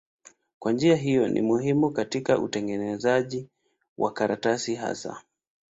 Kwa 0.59 0.71
njia 0.71 0.95
hiyo 0.95 1.27
ni 1.27 1.41
muhimu 1.41 1.89
katika 1.91 2.39
utengenezaji 2.39 3.47
wa 3.97 4.13
karatasi 4.13 4.75
hasa. 4.75 5.21